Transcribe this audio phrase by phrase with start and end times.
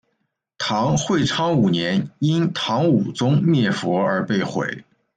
[0.57, 4.83] 唐会昌五年因唐武宗灭佛而被毁。